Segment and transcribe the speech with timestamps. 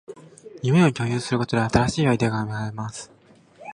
[0.63, 3.11] 夢を共有することで、新しいアイデアが芽生えます